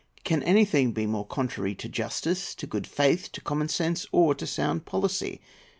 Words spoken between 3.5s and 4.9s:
sense, or to sound